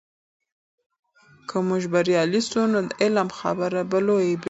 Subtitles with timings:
[1.47, 4.37] که موږ بریالي سو، نو د علم خبره به لوي عبرت وي.